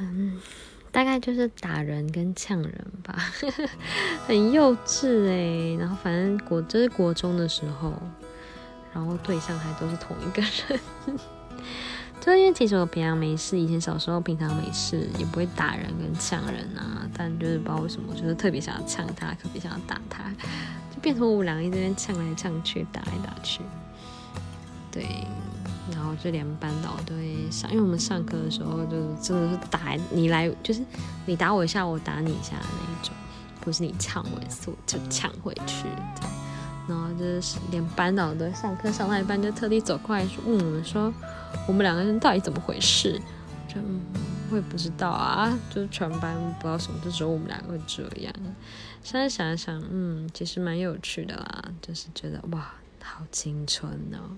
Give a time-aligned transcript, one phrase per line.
[0.00, 0.40] 嗯，
[0.90, 3.16] 大概就是打人跟呛人吧，
[4.26, 5.76] 很幼稚哎。
[5.78, 7.92] 然后反正国就是国中的时候，
[8.94, 10.80] 然后对象还都是同一个人。
[12.20, 20.24] 就因为其实我平常没事，以前小时候平常没事也不会打人跟呛人啊，但就是不知道为什么，就是特别想要呛他，特别想要打他，
[20.92, 23.60] 就变成我们两个一直在呛来呛去，打来打去。
[24.90, 25.06] 对，
[25.92, 30.82] 然后就连班导都会上，因为我们上课的时候就是真的是打你来，就是
[31.26, 33.14] 你打我一下，我打你一下的那一种，
[33.60, 35.86] 不是你呛我一次就呛回去。
[36.88, 41.12] 然后就是连班导都上课上到一半就特地走过来说，问我们说
[41.66, 43.20] 我们两个人到底怎么回事？
[43.68, 44.00] 就嗯，
[44.50, 48.32] 我也不知道啊，就是全班不知道什么，就只有我们两个这样。
[49.02, 54.34] 现在想一想，嗯，其实蛮有趣的啦，就是觉得哇，好青春哦。